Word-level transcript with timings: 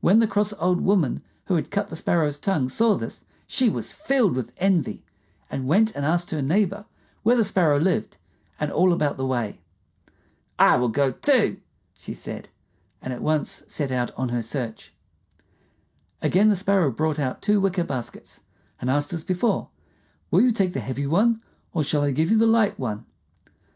When 0.00 0.20
the 0.20 0.28
cross 0.28 0.52
old 0.52 0.82
woman 0.82 1.20
who 1.46 1.56
had 1.56 1.72
cut 1.72 1.88
the 1.88 1.96
Sparrow's 1.96 2.38
tongue 2.38 2.68
saw 2.68 2.94
this, 2.94 3.24
she 3.48 3.68
was 3.68 3.92
filled 3.92 4.36
with 4.36 4.52
envy, 4.58 5.04
and 5.50 5.66
went 5.66 5.96
and 5.96 6.06
asked 6.06 6.30
her 6.30 6.40
neighbor 6.40 6.86
where 7.24 7.34
the 7.34 7.42
Sparrow 7.42 7.80
lived 7.80 8.18
and 8.60 8.70
all 8.70 8.92
about 8.92 9.16
the 9.16 9.26
way. 9.26 9.60
"I 10.60 10.76
will 10.76 10.88
go, 10.90 11.10
too," 11.10 11.60
she 11.98 12.14
said, 12.14 12.48
and 13.02 13.12
at 13.12 13.20
once 13.20 13.64
set 13.66 13.90
out 13.90 14.12
on 14.16 14.28
her 14.28 14.42
search. 14.42 14.94
Again 16.22 16.50
the 16.50 16.54
Sparrow 16.54 16.92
brought 16.92 17.18
out 17.18 17.42
two 17.42 17.60
wicker 17.60 17.82
baskets, 17.82 18.42
and 18.80 18.88
asked 18.88 19.12
as 19.12 19.24
before, 19.24 19.70
"Will 20.30 20.42
you 20.42 20.52
take 20.52 20.72
the 20.72 20.78
heavy 20.78 21.08
one, 21.08 21.42
or 21.74 21.82
shall 21.82 22.02
I 22.02 22.12
give 22.12 22.30
you 22.30 22.38
the 22.38 22.46
light 22.46 22.78
one?" 22.78 23.06